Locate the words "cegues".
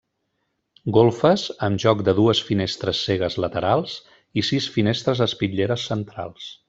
3.09-3.37